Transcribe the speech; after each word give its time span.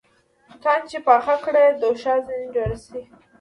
توتان 0.47 0.79
چې 0.89 0.97
پاخه 1.07 1.35
کړې 1.45 1.65
دوښا 1.81 2.13
ځنې 2.25 2.47
جوړه 2.55 2.77
سې 2.85 3.01